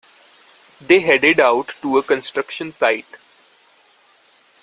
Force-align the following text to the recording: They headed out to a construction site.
They 0.81 1.01
headed 1.01 1.39
out 1.39 1.75
to 1.83 1.99
a 1.99 2.01
construction 2.01 2.71
site. 2.71 3.05